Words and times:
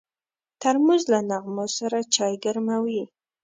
ترموز 0.61 1.03
له 1.11 1.19
نغمو 1.29 1.65
سره 1.77 1.97
چای 2.15 2.33
ګرموي. 2.43 3.03